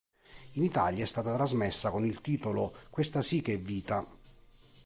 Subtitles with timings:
[0.53, 4.03] In Italia è stata trasmessa con il titolo "Questa sì che è vita".